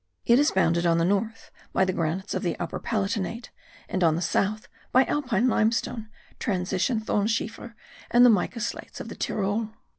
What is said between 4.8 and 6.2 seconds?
by Alpine limestone,